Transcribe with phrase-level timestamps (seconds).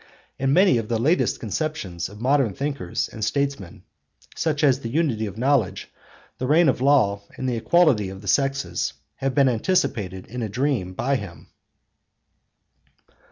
[0.39, 3.83] And many of the latest conceptions of modern thinkers and statesmen,
[4.35, 5.91] such as the unity of knowledge,
[6.39, 10.49] the reign of law, and the equality of the sexes, have been anticipated in a
[10.49, 11.49] dream by him.